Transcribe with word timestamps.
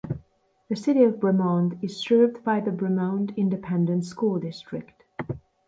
The 0.67 0.75
City 0.75 1.03
of 1.03 1.19
Bremond 1.19 1.77
is 1.83 1.97
served 1.97 2.43
by 2.43 2.59
the 2.59 2.71
Bremond 2.71 3.37
Independent 3.37 4.03
School 4.03 4.39
District. 4.39 5.03